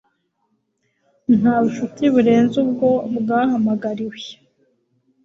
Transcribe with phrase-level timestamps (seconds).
[1.39, 4.19] nta bucuti burenze ubwo bwahamagariwe